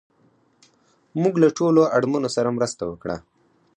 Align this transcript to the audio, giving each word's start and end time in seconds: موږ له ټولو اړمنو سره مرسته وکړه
موږ 1.21 1.33
له 1.43 1.49
ټولو 1.57 1.81
اړمنو 1.95 2.29
سره 2.35 2.55
مرسته 2.57 2.83
وکړه 2.91 3.17